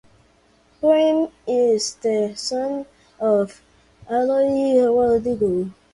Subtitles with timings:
[0.79, 2.87] Prem is the son
[3.19, 3.61] of
[4.09, 5.71] Aloy Rodrigo.